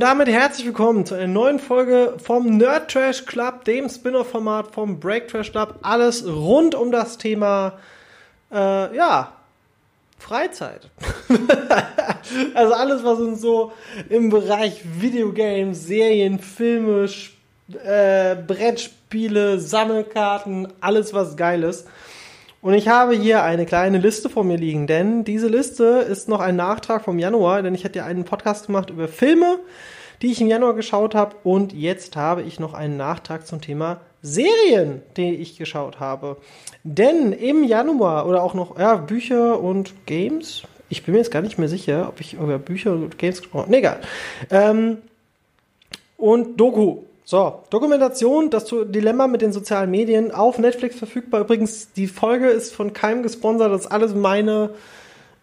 [0.00, 4.98] Und damit herzlich willkommen zu einer neuen Folge vom Nerd Trash Club, dem Spin-off-Format vom
[4.98, 5.74] Break Trash Club.
[5.82, 7.74] Alles rund um das Thema,
[8.50, 9.34] äh, ja,
[10.18, 10.88] Freizeit.
[12.54, 13.72] also alles, was uns so
[14.08, 17.06] im Bereich Videogames, Serien, Filme,
[17.84, 21.86] äh, Brettspiele, Sammelkarten, alles was geil ist.
[22.62, 26.40] Und ich habe hier eine kleine Liste vor mir liegen, denn diese Liste ist noch
[26.40, 29.58] ein Nachtrag vom Januar, denn ich hatte ja einen Podcast gemacht über Filme,
[30.20, 34.02] die ich im Januar geschaut habe und jetzt habe ich noch einen Nachtrag zum Thema
[34.20, 36.36] Serien, die ich geschaut habe.
[36.84, 41.40] Denn im Januar oder auch noch ja, Bücher und Games, ich bin mir jetzt gar
[41.40, 43.70] nicht mehr sicher, ob ich über Bücher und Games gesprochen habe.
[43.70, 44.00] Nee, egal.
[44.50, 44.98] Ähm,
[46.18, 47.04] und Doku.
[47.30, 51.42] So, Dokumentation, das Dilemma mit den sozialen Medien auf Netflix verfügbar.
[51.42, 53.70] Übrigens, die Folge ist von keinem gesponsert.
[53.70, 54.70] Das ist alles meine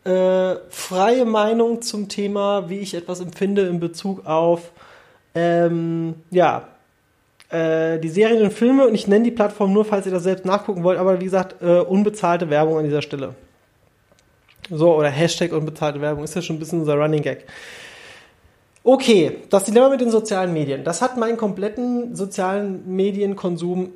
[0.04, 4.74] äh, freie Meinung zum Thema, wie ich etwas empfinde in Bezug auf
[5.34, 6.68] ähm, ja,
[7.52, 8.86] äh, die Serien und Filme.
[8.86, 11.00] Und ich nenne die Plattform nur, falls ihr das selbst nachgucken wollt.
[11.00, 13.34] Aber wie gesagt, äh, unbezahlte Werbung an dieser Stelle.
[14.70, 17.46] So, oder Hashtag unbezahlte Werbung ist ja schon ein bisschen unser Running Gag.
[18.88, 20.86] Okay, das Dilemma mit den sozialen Medien.
[20.86, 23.92] Das hat meinen kompletten sozialen Medienkonsum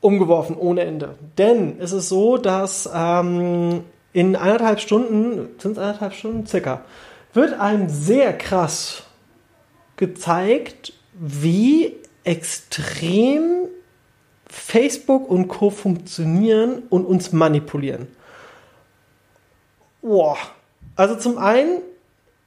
[0.00, 1.16] umgeworfen ohne Ende.
[1.36, 6.84] Denn es ist so, dass ähm, in anderthalb Stunden, sind es anderthalb Stunden circa,
[7.32, 9.02] wird einem sehr krass
[9.96, 13.66] gezeigt, wie extrem
[14.46, 15.70] Facebook und Co.
[15.70, 18.06] funktionieren und uns manipulieren.
[20.02, 20.36] Boah.
[20.94, 21.82] Also zum einen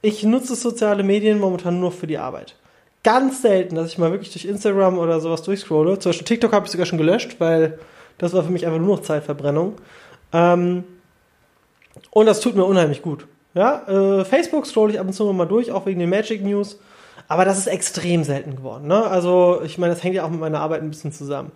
[0.02, 2.54] ich nutze soziale Medien momentan nur für die Arbeit.
[3.02, 5.98] Ganz selten, dass ich mal wirklich durch Instagram oder sowas durchscrolle.
[5.98, 7.78] Zum Beispiel TikTok habe ich sogar schon gelöscht, weil
[8.18, 9.74] das war für mich einfach nur noch Zeitverbrennung.
[10.32, 10.84] Ähm,
[12.10, 13.26] und das tut mir unheimlich gut.
[13.54, 16.78] Ja, äh, Facebook scrolle ich ab und zu mal durch, auch wegen den Magic News.
[17.28, 18.86] Aber das ist extrem selten geworden.
[18.86, 19.04] Ne?
[19.04, 21.52] Also, ich meine, das hängt ja auch mit meiner Arbeit ein bisschen zusammen.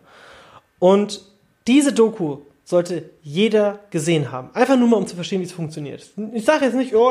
[0.79, 1.23] Und
[1.67, 4.51] diese Doku sollte jeder gesehen haben.
[4.55, 6.09] Einfach nur mal, um zu verstehen, wie es funktioniert.
[6.33, 7.11] Ich sage jetzt nicht, oh,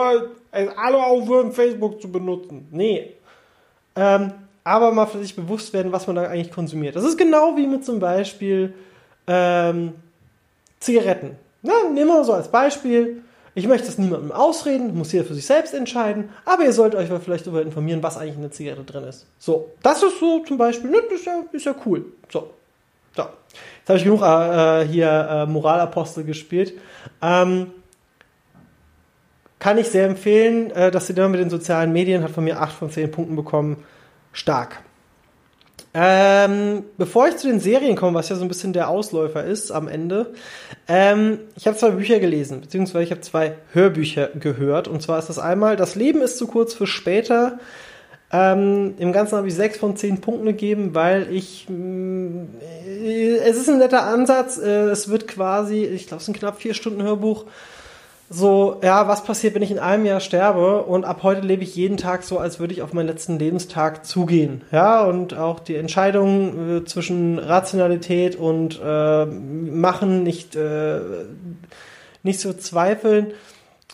[0.52, 2.68] alle aufhören, Facebook zu benutzen.
[2.72, 3.12] Nee.
[3.96, 4.32] Ähm,
[4.64, 6.96] aber mal für sich bewusst werden, was man da eigentlich konsumiert.
[6.96, 8.74] Das ist genau wie mit zum Beispiel
[9.28, 9.94] ähm,
[10.80, 11.36] Zigaretten.
[11.62, 13.24] Na, nehmen wir mal so als Beispiel.
[13.54, 17.10] Ich möchte das niemandem ausreden, muss jeder für sich selbst entscheiden, aber ihr sollt euch
[17.10, 19.26] mal vielleicht darüber informieren, was eigentlich in der Zigarette drin ist.
[19.40, 22.06] So, das ist so zum Beispiel, ne, ist ja, ist ja cool.
[22.32, 22.52] So,
[23.16, 23.24] so.
[23.24, 26.74] Jetzt habe ich genug äh, hier äh, Moralapostel gespielt.
[27.22, 27.72] Ähm,
[29.60, 30.72] kann ich sehr empfehlen.
[30.72, 33.84] Äh, das Dilemma mit den sozialen Medien hat von mir 8 von 10 Punkten bekommen.
[34.34, 34.82] Stark.
[35.94, 39.72] Ähm, bevor ich zu den Serien komme, was ja so ein bisschen der Ausläufer ist
[39.72, 40.34] am Ende,
[40.88, 44.88] ähm, ich habe zwei Bücher gelesen, beziehungsweise ich habe zwei Hörbücher gehört.
[44.88, 47.60] Und zwar ist das einmal Das Leben ist zu kurz für später
[48.34, 51.68] ähm, Im Ganzen habe ich sechs von zehn Punkten gegeben, weil ich.
[51.70, 52.48] Mh, mm,
[53.44, 54.58] es ist ein netter Ansatz.
[54.58, 57.46] Äh, es wird quasi, ich glaube, es ein knapp vier Stunden Hörbuch.
[58.30, 60.84] So, ja, was passiert, wenn ich in einem Jahr sterbe?
[60.84, 64.06] Und ab heute lebe ich jeden Tag so, als würde ich auf meinen letzten Lebenstag
[64.06, 64.62] zugehen.
[64.72, 71.02] Ja, und auch die Entscheidung äh, zwischen Rationalität und äh, Machen nicht, äh,
[72.24, 73.34] nicht zu zweifeln.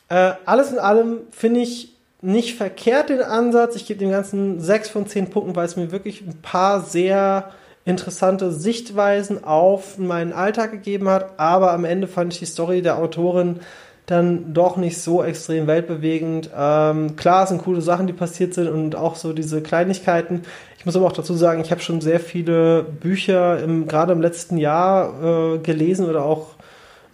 [0.10, 3.76] Äh, alles in allem finde ich nicht verkehrt den Ansatz.
[3.76, 7.52] Ich gebe dem Ganzen sechs von zehn Punkten, weil es mir wirklich ein paar sehr
[7.86, 11.40] interessante Sichtweisen auf meinen Alltag gegeben hat.
[11.40, 13.60] Aber am Ende fand ich die Story der Autorin
[14.08, 16.50] dann doch nicht so extrem weltbewegend.
[16.58, 20.44] Ähm, klar, es sind coole Sachen, die passiert sind und auch so diese Kleinigkeiten.
[20.80, 24.22] Ich muss aber auch dazu sagen, ich habe schon sehr viele Bücher im, gerade im
[24.22, 26.56] letzten Jahr äh, gelesen oder auch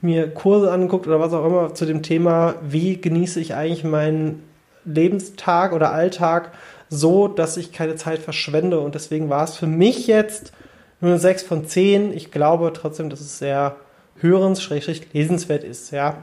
[0.01, 4.43] mir Kurse angeguckt oder was auch immer zu dem Thema, wie genieße ich eigentlich meinen
[4.85, 6.51] Lebenstag oder Alltag
[6.89, 8.79] so, dass ich keine Zeit verschwende.
[8.79, 10.53] Und deswegen war es für mich jetzt
[11.01, 12.13] nur eine 6 von 10.
[12.13, 13.75] Ich glaube trotzdem, dass es sehr
[14.19, 14.69] hörens,
[15.13, 16.17] lesenswert ist, ja.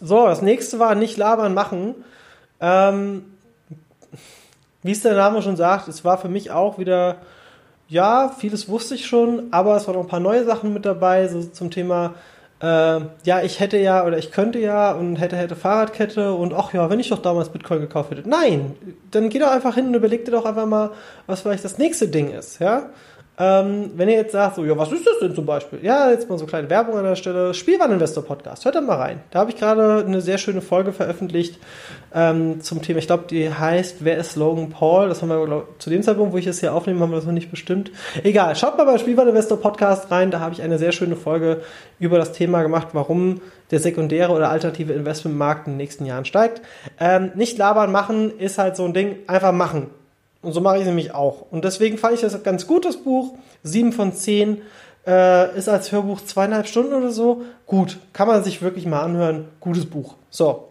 [0.00, 1.94] So, das nächste war nicht labern, machen.
[2.60, 3.24] Ähm,
[4.82, 7.16] wie es der Name schon sagt, es war für mich auch wieder,
[7.88, 11.28] ja, vieles wusste ich schon, aber es waren noch ein paar neue Sachen mit dabei,
[11.28, 12.14] so zum Thema
[12.60, 16.72] äh, ja, ich hätte ja oder ich könnte ja und hätte, hätte Fahrradkette und ach
[16.72, 18.28] ja, wenn ich doch damals Bitcoin gekauft hätte.
[18.28, 18.74] Nein,
[19.10, 20.90] dann geh doch einfach hin und überleg dir doch einfach mal,
[21.26, 22.90] was vielleicht das nächste Ding ist, ja.
[23.38, 25.78] Ähm, wenn ihr jetzt sagt, so, ja, was ist das denn zum Beispiel?
[25.82, 27.54] Ja, jetzt mal so kleine Werbung an der Stelle.
[27.54, 29.20] Spielwareninvestor Podcast, hört da mal rein.
[29.30, 31.58] Da habe ich gerade eine sehr schöne Folge veröffentlicht
[32.14, 35.08] ähm, zum Thema, ich glaube, die heißt, wer ist Logan Paul?
[35.08, 37.26] Das haben wir, glaub, zu dem Zeitpunkt, wo ich es hier aufnehme, haben wir das
[37.26, 37.90] noch nicht bestimmt.
[38.22, 41.60] Egal, schaut mal bei Spielwareninvestor Podcast rein, da habe ich eine sehr schöne Folge
[41.98, 43.40] über das Thema gemacht, warum
[43.70, 46.62] der sekundäre oder alternative Investmentmarkt in den nächsten Jahren steigt.
[46.98, 49.90] Ähm, nicht labern, machen ist halt so ein Ding, einfach machen.
[50.42, 51.46] Und so mache ich nämlich auch.
[51.50, 53.34] Und deswegen fand ich das ein ganz gutes Buch.
[53.62, 54.62] Sieben von zehn
[55.06, 57.42] äh, ist als Hörbuch zweieinhalb Stunden oder so.
[57.66, 59.48] Gut, kann man sich wirklich mal anhören.
[59.60, 60.14] Gutes Buch.
[60.30, 60.68] So.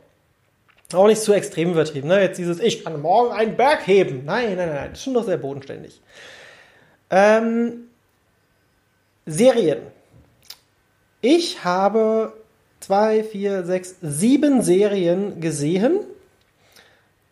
[0.93, 2.07] Auch nicht zu extrem übertrieben.
[2.07, 2.21] Ne?
[2.21, 4.23] Jetzt dieses, ich kann morgen einen Berg heben.
[4.23, 6.01] Nein, nein, nein, das ist schon noch sehr bodenständig.
[7.09, 7.87] Ähm,
[9.25, 9.79] Serien.
[11.19, 12.31] Ich habe
[12.79, 15.99] zwei, vier, sechs, sieben Serien gesehen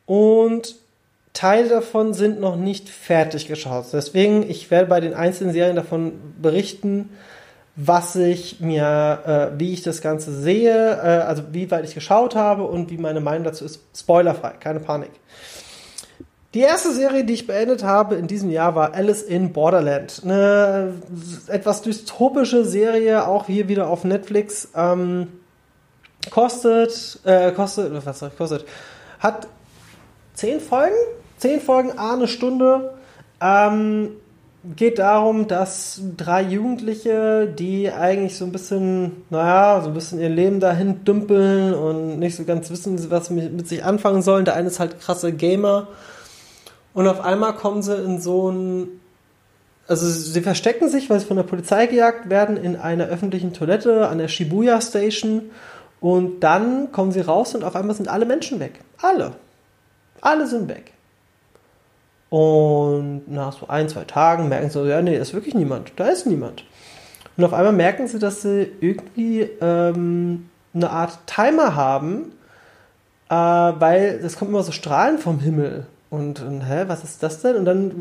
[0.05, 0.75] und
[1.35, 3.85] Teile davon sind noch nicht fertig geschaut.
[3.93, 7.09] Deswegen, ich werde bei den einzelnen Serien davon berichten,
[7.75, 12.35] was ich mir, äh, wie ich das Ganze sehe, äh, also wie weit ich geschaut
[12.35, 13.81] habe und wie meine Meinung dazu ist.
[13.93, 15.11] Spoilerfrei, keine Panik.
[16.53, 20.21] Die erste Serie, die ich beendet habe in diesem Jahr, war Alice in Borderland.
[20.23, 20.93] Eine
[21.47, 24.69] etwas dystopische Serie, auch hier wieder auf Netflix.
[24.73, 25.27] Ähm,
[26.31, 28.65] kostet, äh, kostet, was soll ich, kostet,
[29.19, 29.49] hat
[30.33, 30.95] zehn Folgen,
[31.37, 32.93] zehn Folgen, eine Stunde.
[33.41, 34.11] Ähm,
[34.75, 40.29] geht darum, dass drei Jugendliche, die eigentlich so ein bisschen, naja, so ein bisschen ihr
[40.29, 44.45] Leben dahin dümpeln und nicht so ganz wissen, was mit, sich anfangen sollen.
[44.45, 45.87] Der eine ist halt krasser Gamer.
[46.93, 48.87] Und auf einmal kommen sie in so ein,
[49.87, 54.07] also sie verstecken sich, weil sie von der Polizei gejagt werden, in einer öffentlichen Toilette
[54.07, 55.51] an der Shibuya Station.
[55.99, 58.79] Und dann kommen sie raus und auf einmal sind alle Menschen weg.
[59.01, 59.33] Alle.
[60.21, 60.94] Alle sind weg.
[62.35, 65.93] Und nach so ein, zwei Tagen merken sie, ja, nee, da ist wirklich niemand.
[65.95, 66.65] Da ist niemand.
[67.37, 72.33] Und auf einmal merken sie, dass sie irgendwie ähm, eine Art Timer haben,
[73.29, 75.85] äh, weil es kommen immer so Strahlen vom Himmel.
[76.09, 77.55] Und, und, hä, was ist das denn?
[77.55, 77.91] Und dann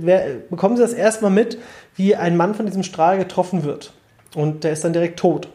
[0.00, 1.58] wer, bekommen sie das erstmal mit,
[1.94, 3.92] wie ein Mann von diesem Strahl getroffen wird.
[4.34, 5.48] Und der ist dann direkt tot.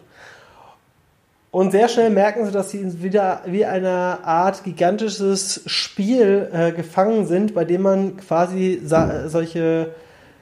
[1.51, 7.25] Und sehr schnell merken sie, dass sie wieder wie eine Art gigantisches Spiel äh, gefangen
[7.25, 9.91] sind, bei dem man quasi solche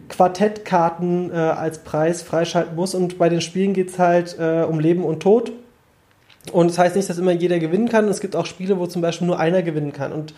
[0.09, 2.93] Quartettkarten äh, als Preis freischalten muss.
[2.93, 5.53] Und bei den Spielen geht es halt äh, um Leben und Tod.
[6.51, 8.07] Und das heißt nicht, dass immer jeder gewinnen kann.
[8.09, 10.11] Es gibt auch Spiele, wo zum Beispiel nur einer gewinnen kann.
[10.11, 10.33] Und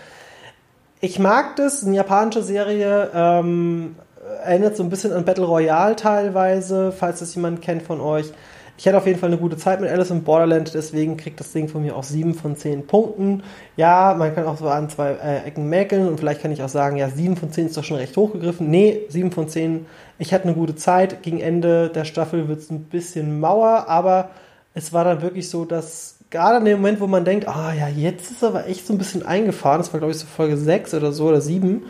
[1.02, 3.96] ich mag das, eine japanische Serie, ähm,
[4.44, 8.32] erinnert so ein bisschen an Battle Royale teilweise, falls das jemand kennt von euch.
[8.80, 11.52] Ich hatte auf jeden Fall eine gute Zeit mit Alice in Borderland, deswegen kriegt das
[11.52, 13.44] Ding von mir auch 7 von 10 Punkten.
[13.76, 16.70] Ja, man kann auch so an zwei äh, Ecken mäkeln und vielleicht kann ich auch
[16.70, 18.70] sagen, ja, 7 von 10 ist doch schon recht hochgegriffen.
[18.70, 19.86] Nee, 7 von 10.
[20.18, 21.24] Ich hatte eine gute Zeit.
[21.24, 24.30] Gegen Ende der Staffel wird es ein bisschen mauer, aber
[24.74, 27.90] es war dann wirklich so, dass gerade in dem Moment, wo man denkt, ah ja,
[27.90, 30.94] jetzt ist aber echt so ein bisschen eingefahren, das war glaube ich so Folge 6
[30.94, 31.84] oder so oder 7,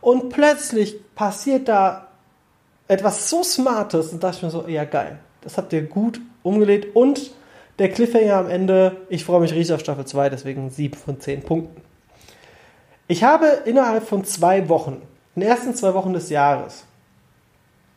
[0.00, 2.06] und plötzlich passiert da
[2.86, 6.94] etwas so Smartes und dachte ich mir so, ja geil, das habt ihr gut umgelegt.
[6.94, 7.30] Und
[7.78, 11.42] der Cliffhanger am Ende, ich freue mich riesig auf Staffel 2, deswegen 7 von 10
[11.42, 11.82] Punkten.
[13.06, 15.00] Ich habe innerhalb von zwei Wochen,
[15.34, 16.84] in den ersten zwei Wochen des Jahres,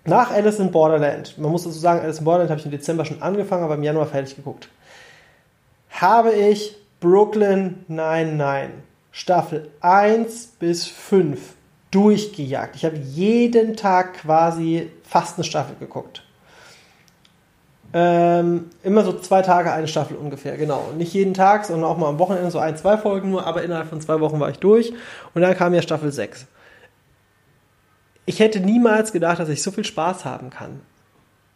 [0.06, 3.06] nach Alice in Borderland, man muss dazu sagen, Alice in Borderland habe ich im Dezember
[3.06, 4.70] schon angefangen, aber im Januar fertig geguckt,
[5.90, 8.72] habe ich Brooklyn 99
[9.12, 11.56] Staffel 1 bis 5
[11.92, 12.76] durchgejagt.
[12.78, 16.24] Ich habe jeden Tag quasi fast eine Staffel geguckt.
[17.94, 20.92] Ähm, immer so zwei Tage eine Staffel ungefähr, genau.
[20.98, 23.90] Nicht jeden Tag, sondern auch mal am Wochenende so ein, zwei Folgen nur, aber innerhalb
[23.90, 24.94] von zwei Wochen war ich durch
[25.34, 26.46] und dann kam ja Staffel 6.
[28.26, 30.80] Ich hätte niemals gedacht, dass ich so viel Spaß haben kann.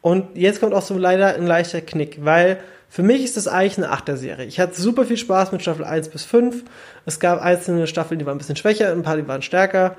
[0.01, 3.77] Und jetzt kommt auch so leider ein leichter Knick, weil für mich ist das eigentlich
[3.77, 4.45] eine Achterserie.
[4.45, 6.63] Ich hatte super viel Spaß mit Staffel 1 bis 5.
[7.05, 9.95] Es gab einzelne Staffeln, die waren ein bisschen schwächer, ein paar, die waren stärker.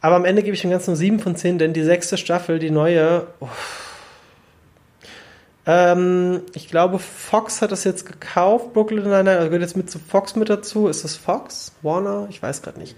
[0.00, 2.58] Aber am Ende gebe ich dem Ganzen nur 7 von 10, denn die sechste Staffel,
[2.58, 3.89] die neue, uff,
[5.72, 10.00] ähm, ich glaube, Fox hat das jetzt gekauft, Brooklyn Nine-Nine, also gehört jetzt mit zu
[10.00, 10.88] Fox mit dazu.
[10.88, 11.72] Ist das Fox?
[11.82, 12.26] Warner?
[12.28, 12.96] Ich weiß gerade nicht.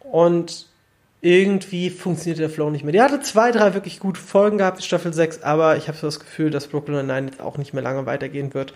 [0.00, 0.66] Und
[1.22, 2.92] irgendwie funktioniert der Flow nicht mehr.
[2.92, 6.20] Die hatte zwei, drei wirklich gute Folgen gehabt, Staffel 6, aber ich habe so das
[6.20, 8.74] Gefühl, dass Brooklyn Nine-Nine jetzt auch nicht mehr lange weitergehen wird.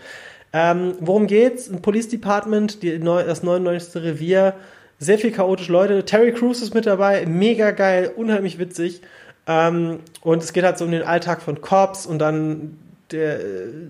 [0.54, 1.68] Ähm, worum geht's?
[1.68, 4.02] Ein Police Department, die, das 99.
[4.02, 4.54] Revier,
[4.98, 6.06] sehr viel chaotische Leute.
[6.06, 9.02] Terry Crews ist mit dabei, mega geil, unheimlich witzig.
[9.48, 12.78] Ähm, und es geht halt so um den Alltag von Cops und dann
[13.10, 13.40] der,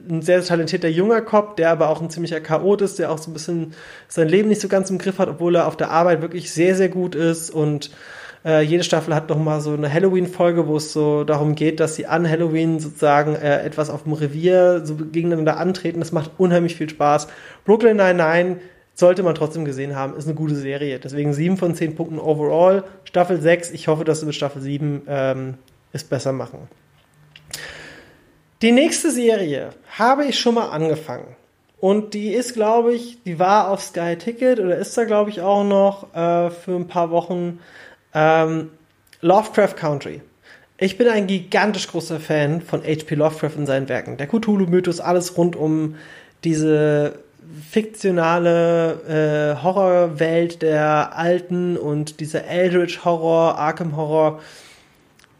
[0.09, 3.31] ein sehr talentierter junger Cop, der aber auch ein ziemlicher Chaot ist, der auch so
[3.31, 3.75] ein bisschen
[4.07, 6.77] sein Leben nicht so ganz im Griff hat, obwohl er auf der Arbeit wirklich sehr,
[6.77, 7.91] sehr gut ist und
[8.45, 11.97] äh, jede Staffel hat noch mal so eine Halloween-Folge, wo es so darum geht, dass
[11.97, 15.99] sie an Halloween sozusagen äh, etwas auf dem Revier so gegeneinander antreten.
[15.99, 17.27] Das macht unheimlich viel Spaß.
[17.65, 18.59] Brooklyn Nine-Nine
[18.99, 20.17] sollte man trotzdem gesehen haben.
[20.17, 20.99] Ist eine gute Serie.
[20.99, 22.83] Deswegen 7 von 10 Punkten overall.
[23.05, 25.55] Staffel 6, ich hoffe, dass sie mit Staffel 7 ähm,
[25.93, 26.67] es besser machen.
[28.61, 31.37] Die nächste Serie habe ich schon mal angefangen.
[31.79, 35.43] Und die ist, glaube ich, die war auf Sky Ticket oder ist da, glaube ich,
[35.43, 37.61] auch noch äh, für ein paar Wochen
[38.15, 38.71] ähm,
[39.21, 40.23] Lovecraft Country.
[40.77, 43.15] Ich bin ein gigantisch großer Fan von H.P.
[43.15, 44.17] Lovecraft und seinen Werken.
[44.17, 45.95] Der Cthulhu-Mythos, alles rund um
[46.43, 47.21] diese
[47.71, 54.41] fiktionale äh, Horrorwelt der Alten und dieser Eldritch Horror, Arkham Horror.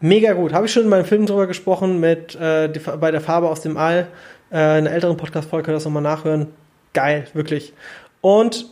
[0.01, 0.53] Mega gut.
[0.53, 3.61] Habe ich schon in meinem Film drüber gesprochen mit äh, die, bei der Farbe aus
[3.61, 4.07] dem All.
[4.51, 6.47] Äh, in einer älteren Podcast-Folge könnt ihr das nochmal nachhören.
[6.93, 7.73] Geil, wirklich.
[8.21, 8.65] Und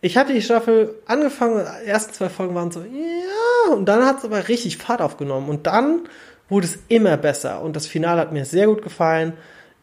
[0.00, 4.18] ich hatte die Staffel angefangen, die ersten zwei Folgen waren so, ja, und dann hat
[4.18, 5.48] es aber richtig Fahrt aufgenommen.
[5.48, 6.00] Und dann
[6.48, 7.62] wurde es immer besser.
[7.62, 9.34] Und das Finale hat mir sehr gut gefallen.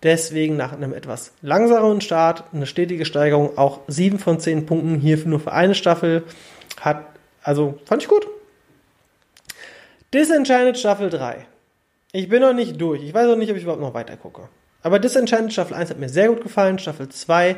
[0.03, 5.17] Deswegen nach einem etwas langsameren Start eine stetige Steigerung, auch 7 von 10 Punkten hier
[5.25, 6.23] nur für eine Staffel.
[6.79, 7.03] Hat,
[7.41, 8.27] also fand ich gut.
[10.13, 11.47] Disenchanted Staffel 3.
[12.11, 13.03] Ich bin noch nicht durch.
[13.03, 14.49] Ich weiß auch nicht, ob ich überhaupt noch weiter gucke.
[14.83, 16.79] Aber Disenchanted Staffel 1 hat mir sehr gut gefallen.
[16.79, 17.57] Staffel 2,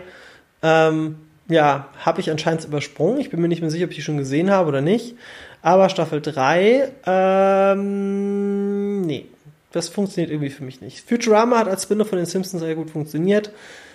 [0.63, 1.17] ähm,
[1.49, 3.19] ja, habe ich anscheinend übersprungen.
[3.19, 5.15] Ich bin mir nicht mehr sicher, ob ich die schon gesehen habe oder nicht.
[5.61, 9.25] Aber Staffel 3, ähm, nee,
[9.71, 11.07] das funktioniert irgendwie für mich nicht.
[11.07, 13.51] Futurama hat als Spinner von den Simpsons sehr gut funktioniert.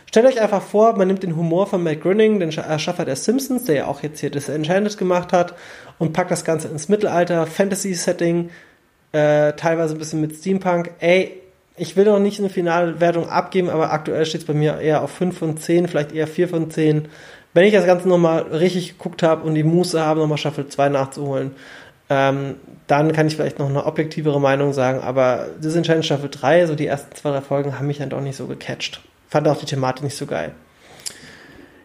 [0.06, 3.64] Stellt euch einfach vor, man nimmt den Humor von Matt Groening, den Erschaffer der Simpsons,
[3.64, 5.54] der ja auch jetzt hier das Enchanted gemacht hat,
[5.98, 8.50] und packt das Ganze ins Mittelalter, Fantasy-Setting,
[9.12, 10.92] äh, teilweise ein bisschen mit Steampunk.
[11.00, 11.40] Ey,
[11.76, 15.02] ich will noch nicht eine finale Wertung abgeben, aber aktuell steht es bei mir eher
[15.02, 17.08] auf 5 von 10, vielleicht eher 4 von 10.
[17.52, 20.88] Wenn ich das Ganze nochmal richtig geguckt habe und die Muße habe, nochmal Staffel 2
[20.90, 21.52] nachzuholen,
[22.10, 22.56] ähm,
[22.86, 26.86] dann kann ich vielleicht noch eine objektivere Meinung sagen, aber Disenchanted Staffel 3, so die
[26.86, 29.00] ersten zwei, drei Folgen, haben mich dann doch nicht so gecatcht.
[29.28, 30.54] Fand auch die Thematik nicht so geil.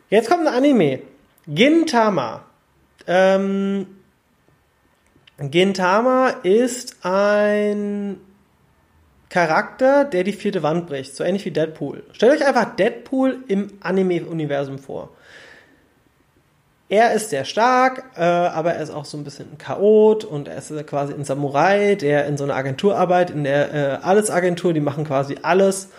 [0.10, 1.00] Jetzt kommt ein Anime.
[1.48, 2.44] Gintama.
[3.08, 3.88] Ähm,
[5.38, 8.18] Gintama ist ein
[9.30, 11.16] Charakter, der die vierte Wand bricht.
[11.16, 12.04] So ähnlich wie Deadpool.
[12.12, 15.12] Stellt euch einfach Deadpool im Anime-Universum vor
[16.90, 20.48] er ist sehr stark, äh, aber er ist auch so ein bisschen ein Chaot und
[20.48, 24.74] er ist quasi ein Samurai, der in so einer Agentur arbeitet, in der äh, Alles-Agentur,
[24.74, 25.90] die machen quasi alles.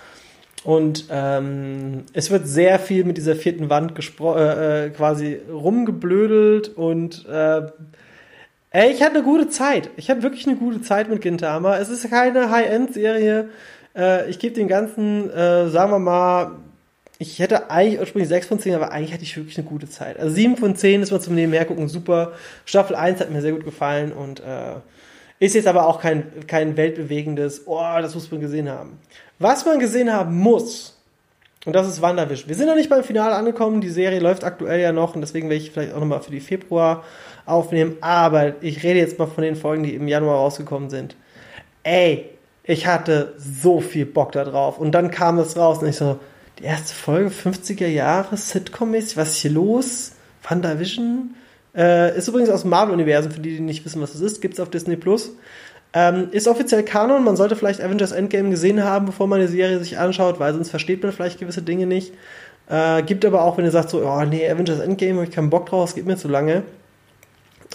[0.64, 7.24] Und ähm, es wird sehr viel mit dieser vierten Wand äh, äh, quasi rumgeblödelt und
[7.26, 7.62] äh,
[8.70, 9.90] ey, ich hatte eine gute Zeit.
[9.96, 11.78] Ich hatte wirklich eine gute Zeit mit Gintama.
[11.78, 13.48] Es ist keine High-End-Serie.
[13.96, 16.56] Äh, ich gebe den ganzen, äh, sagen wir mal,
[17.20, 20.18] ich hätte eigentlich ursprünglich 6 von 10, aber eigentlich hatte ich wirklich eine gute Zeit.
[20.18, 22.32] Also 7 von 10 ist mal zum Nebenher gucken super.
[22.64, 24.76] Staffel 1 hat mir sehr gut gefallen und äh,
[25.38, 28.98] ist jetzt aber auch kein, kein weltbewegendes, oh, das muss man gesehen haben.
[29.38, 30.96] Was man gesehen haben muss,
[31.66, 32.48] und das ist Wanderwisch.
[32.48, 35.50] Wir sind noch nicht beim Finale angekommen, die Serie läuft aktuell ja noch und deswegen
[35.50, 37.04] werde ich vielleicht auch nochmal für die Februar
[37.44, 41.16] aufnehmen, aber ich rede jetzt mal von den Folgen, die im Januar rausgekommen sind.
[41.82, 42.30] Ey,
[42.64, 46.18] ich hatte so viel Bock da drauf und dann kam es raus und ich so,
[46.60, 49.16] die erste Folge 50er Jahre Sitcom-mäßig.
[49.16, 50.12] Was ist hier los?
[50.42, 51.34] WandaVision?
[51.74, 54.40] Äh, ist übrigens aus dem Marvel-Universum, für die, die nicht wissen, was das ist.
[54.40, 55.32] Gibt's auf Disney Plus.
[55.92, 57.24] Ähm, ist offiziell Kanon.
[57.24, 60.70] Man sollte vielleicht Avengers Endgame gesehen haben, bevor man die Serie sich anschaut, weil sonst
[60.70, 62.12] versteht man vielleicht gewisse Dinge nicht.
[62.68, 65.50] Äh, gibt aber auch, wenn ihr sagt so, oh nee, Avengers Endgame, habe ich keinen
[65.50, 66.62] Bock drauf, es geht mir zu lange.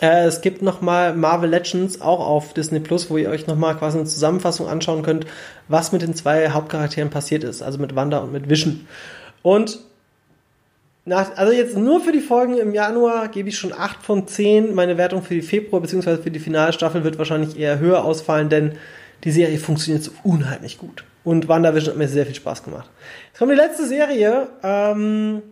[0.02, 3.98] Äh, es gibt nochmal Marvel Legends auch auf Disney Plus, wo ihr euch nochmal quasi
[3.98, 5.26] eine Zusammenfassung anschauen könnt,
[5.68, 8.88] was mit den zwei Hauptcharakteren passiert ist, also mit Wanda und mit Vision.
[9.42, 9.80] Und
[11.06, 14.74] nach, also jetzt nur für die Folgen im Januar gebe ich schon 8 von 10.
[14.74, 16.18] Meine Wertung für die Februar bzw.
[16.18, 18.74] für die Finalstaffel wird wahrscheinlich eher höher ausfallen, denn
[19.24, 21.04] die Serie funktioniert so unheimlich gut.
[21.24, 22.90] Und WandaVision hat mir sehr viel Spaß gemacht.
[23.28, 25.44] Jetzt kommt die letzte Serie, ähm,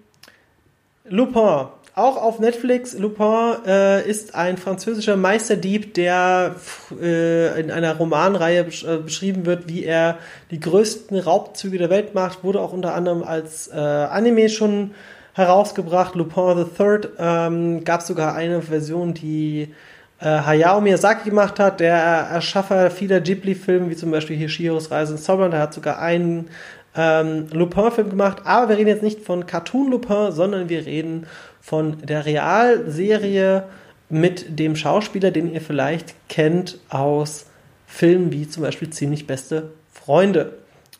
[1.05, 1.67] Lupin.
[1.95, 6.55] Auch auf Netflix, Lupin äh, ist ein französischer Meisterdieb, der
[6.99, 10.17] äh, in einer Romanreihe besch äh, beschrieben wird, wie er
[10.49, 12.43] die größten Raubzüge der Welt macht.
[12.43, 14.95] Wurde auch unter anderem als äh, Anime schon
[15.33, 16.15] herausgebracht.
[16.15, 19.71] Lupin III ähm, gab sogar eine Version, die
[20.19, 25.13] äh, Hayao Miyazaki gemacht hat, der Erschaffer vieler Ghibli-Filme, wie zum Beispiel hier Shiros Reise
[25.13, 25.53] ins Zauberland.
[25.53, 26.49] Der hat sogar einen
[26.95, 28.41] ähm, Lupin-Film gemacht.
[28.45, 31.27] Aber wir reden jetzt nicht von Cartoon Lupin, sondern wir reden
[31.63, 33.63] von der Realserie
[34.09, 37.45] mit dem Schauspieler, den ihr vielleicht kennt aus
[37.87, 40.57] Filmen wie zum Beispiel Ziemlich beste Freunde.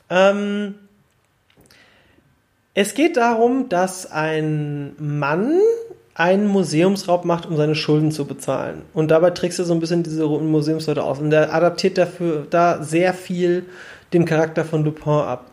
[0.10, 0.76] Ähm,
[2.74, 5.60] es geht darum, dass ein Mann
[6.16, 8.84] einen Museumsraub macht, um seine Schulden zu bezahlen.
[8.94, 11.20] Und dabei trickst er so ein bisschen diese Museumsleute aus.
[11.20, 13.66] Und der adaptiert dafür da sehr viel
[14.14, 15.50] den Charakter von Dupin ab.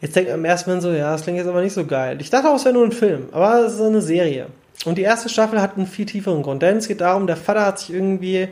[0.00, 2.18] Jetzt denkt man im ersten Mal so, ja, das klingt jetzt aber nicht so geil.
[2.20, 4.46] Ich dachte auch, es wäre nur ein Film, aber es ist eine Serie.
[4.86, 7.66] Und die erste Staffel hat einen viel tieferen Grund, denn es geht darum, der Vater
[7.66, 8.48] hat sich irgendwie äh,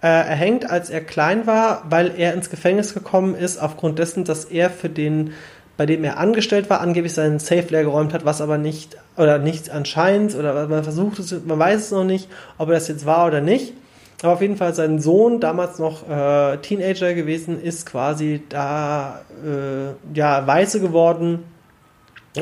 [0.00, 4.70] erhängt, als er klein war, weil er ins Gefängnis gekommen ist, aufgrund dessen, dass er
[4.70, 5.32] für den
[5.76, 9.38] bei dem er angestellt war, angeblich seinen Safe leer geräumt hat, was aber nicht, oder
[9.38, 12.28] nicht anscheinend, oder man versucht es, man weiß es noch nicht,
[12.58, 13.74] ob er das jetzt war oder nicht.
[14.22, 20.16] Aber auf jeden Fall sein Sohn, damals noch äh, Teenager gewesen, ist quasi da äh,
[20.16, 21.44] ja weiße geworden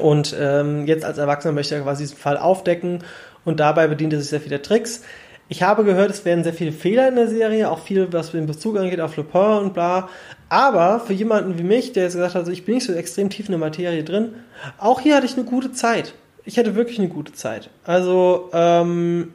[0.00, 3.02] und ähm, jetzt als Erwachsener möchte er quasi diesen Fall aufdecken
[3.44, 5.02] und dabei bedient er sich sehr viele Tricks.
[5.48, 8.46] Ich habe gehört, es werden sehr viele Fehler in der Serie, auch viel, was den
[8.46, 10.08] Bezug angeht auf Lupin und bla.
[10.48, 13.28] Aber für jemanden wie mich, der jetzt gesagt hat, also ich bin nicht so extrem
[13.28, 14.34] tief in der Materie drin,
[14.78, 16.14] auch hier hatte ich eine gute Zeit.
[16.44, 17.70] Ich hatte wirklich eine gute Zeit.
[17.84, 19.34] Also, ähm,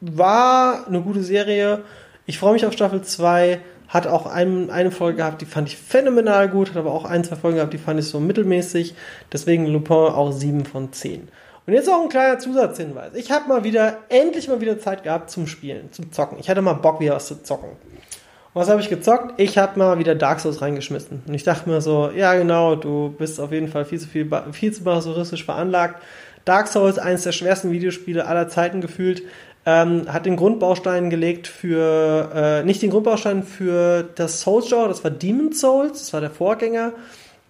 [0.00, 1.82] war eine gute Serie.
[2.26, 3.60] Ich freue mich auf Staffel 2.
[3.88, 7.22] Hat auch ein, eine Folge gehabt, die fand ich phänomenal gut, hat aber auch ein,
[7.22, 8.94] zwei Folgen gehabt, die fand ich so mittelmäßig.
[9.32, 11.28] Deswegen Lupin auch 7 von 10.
[11.66, 13.14] Und jetzt auch ein kleiner Zusatzhinweis.
[13.14, 16.38] Ich habe mal wieder, endlich mal wieder Zeit gehabt zum Spielen, zum Zocken.
[16.38, 17.70] Ich hatte mal Bock, wieder was zu zocken.
[17.70, 19.40] Und was habe ich gezockt?
[19.40, 21.22] Ich habe mal wieder Dark Souls reingeschmissen.
[21.26, 24.30] Und ich dachte mir so, ja genau, du bist auf jeden Fall viel zu viel,
[24.52, 26.00] viel zu masochistisch veranlagt.
[26.44, 29.22] Dark Souls, eines der schwersten Videospiele aller Zeiten gefühlt
[29.66, 35.10] ähm, hat den Grundbaustein gelegt für, äh, nicht den Grundbaustein für das Souls-Genre, das war
[35.10, 36.92] Demon Souls, das war der Vorgänger,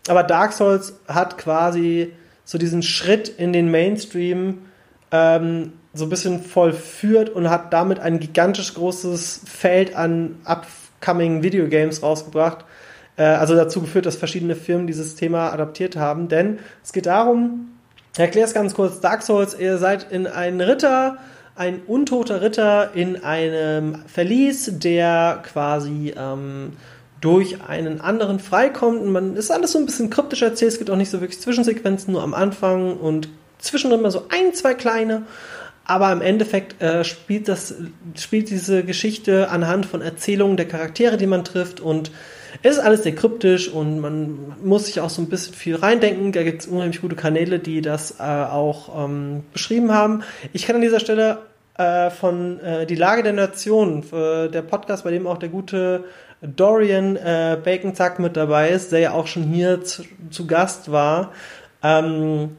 [0.08, 2.12] aber Dark Souls hat quasi
[2.44, 4.62] so diesen Schritt in den Mainstream
[5.12, 12.02] ähm, so ein bisschen vollführt und hat damit ein gigantisch großes Feld an upcoming Videogames
[12.02, 12.64] rausgebracht.
[13.16, 16.28] Äh, also dazu geführt, dass verschiedene Firmen dieses Thema adaptiert haben.
[16.28, 17.72] Denn es geht darum,
[18.12, 21.18] ich erkläre es ganz kurz, Dark Souls, ihr seid in einen Ritter,
[21.56, 26.72] ein untoter Ritter in einem Verlies, der quasi ähm,
[27.20, 29.00] durch einen anderen freikommt.
[29.00, 30.72] Und man ist alles so ein bisschen kryptisch erzählt.
[30.72, 34.52] Es gibt auch nicht so wirklich Zwischensequenzen, nur am Anfang und zwischendrin mal so ein,
[34.54, 35.22] zwei kleine.
[35.84, 37.74] Aber im Endeffekt äh, spielt das,
[38.16, 42.10] spielt diese Geschichte anhand von Erzählungen der Charaktere, die man trifft und
[42.62, 46.32] es ist alles sehr kryptisch und man muss sich auch so ein bisschen viel reindenken.
[46.32, 50.22] Da gibt es unheimlich gute Kanäle, die das äh, auch ähm, beschrieben haben.
[50.52, 51.38] Ich kann an dieser Stelle
[51.76, 56.04] äh, von äh, Die Lage der Nation, der Podcast, bei dem auch der gute
[56.42, 61.32] Dorian äh, Bacon-Zack mit dabei ist, der ja auch schon hier zu, zu Gast war.
[61.82, 62.56] Ähm,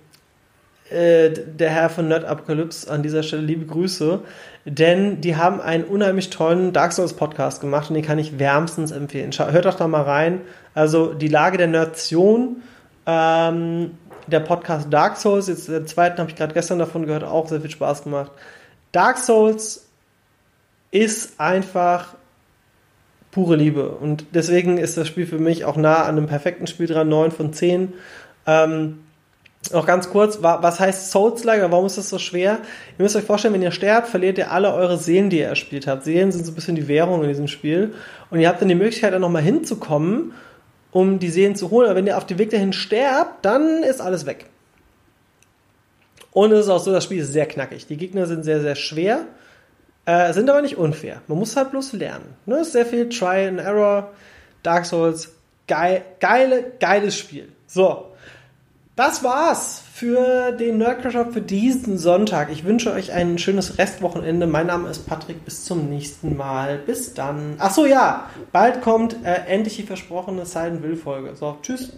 [0.91, 4.21] äh, der Herr von Nerd Apocalypse an dieser Stelle liebe Grüße,
[4.65, 8.91] denn die haben einen unheimlich tollen Dark Souls Podcast gemacht und den kann ich wärmstens
[8.91, 9.31] empfehlen.
[9.31, 10.41] Schau, hört doch da mal rein.
[10.73, 12.63] Also die Lage der Nation,
[13.05, 13.91] ähm,
[14.27, 17.61] der Podcast Dark Souls, jetzt der zweiten habe ich gerade gestern davon gehört, auch sehr
[17.61, 18.31] viel Spaß gemacht.
[18.91, 19.87] Dark Souls
[20.91, 22.15] ist einfach
[23.31, 23.89] pure Liebe.
[23.89, 27.31] Und deswegen ist das Spiel für mich auch nah an einem perfekten Spiel dran, 9
[27.31, 27.93] von 10.
[28.45, 28.99] Ähm,
[29.71, 31.61] noch ganz kurz, was heißt Souls-like?
[31.69, 32.59] Warum ist das so schwer?
[32.97, 35.87] Ihr müsst euch vorstellen, wenn ihr sterbt, verliert ihr alle eure Seelen, die ihr erspielt
[35.87, 36.03] habt.
[36.03, 37.93] Seelen sind so ein bisschen die Währung in diesem Spiel.
[38.29, 40.33] Und ihr habt dann die Möglichkeit, da nochmal hinzukommen,
[40.91, 41.87] um die Seelen zu holen.
[41.87, 44.45] Aber wenn ihr auf dem Weg dahin sterbt, dann ist alles weg.
[46.31, 47.87] Und es ist auch so, das Spiel ist sehr knackig.
[47.87, 49.25] Die Gegner sind sehr, sehr schwer.
[50.05, 51.21] Äh, sind aber nicht unfair.
[51.27, 52.35] Man muss halt bloß lernen.
[52.45, 52.63] Ne?
[52.63, 54.13] Sehr viel Try and Error.
[54.63, 55.33] Dark Souls.
[55.67, 57.49] Geil, geile, geiles Spiel.
[57.65, 58.13] So.
[58.97, 62.51] Das war's für den Nerdcrusher für diesen Sonntag.
[62.51, 64.47] Ich wünsche euch ein schönes Restwochenende.
[64.47, 65.45] Mein Name ist Patrick.
[65.45, 66.79] Bis zum nächsten Mal.
[66.79, 67.57] Bis dann.
[67.59, 68.27] Ach so, ja.
[68.51, 71.35] Bald kommt äh, endlich die versprochene Silent Will Folge.
[71.35, 71.93] So, tschüss.